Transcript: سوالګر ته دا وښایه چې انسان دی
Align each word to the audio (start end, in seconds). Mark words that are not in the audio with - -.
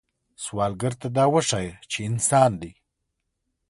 سوالګر 0.43 0.93
ته 1.01 1.07
دا 1.17 1.25
وښایه 1.33 1.75
چې 1.91 1.99
انسان 2.09 2.51
دی 2.61 2.71